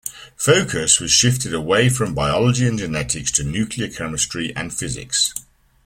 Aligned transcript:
Focus 0.35 0.99
was 0.99 1.11
shifted 1.11 1.53
away 1.53 1.87
from 1.87 2.15
biology 2.15 2.67
and 2.67 2.79
genetics 2.79 3.29
to 3.33 3.43
nuclear 3.43 3.87
chemistry 3.87 4.51
and 4.55 4.73
physics. 4.73 5.31